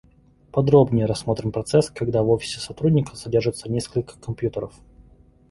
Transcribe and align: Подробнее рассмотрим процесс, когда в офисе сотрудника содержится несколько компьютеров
Подробнее 0.51 1.05
рассмотрим 1.05 1.51
процесс, 1.51 1.91
когда 1.91 2.23
в 2.23 2.29
офисе 2.31 2.59
сотрудника 2.59 3.15
содержится 3.15 3.69
несколько 3.71 4.17
компьютеров 4.19 4.73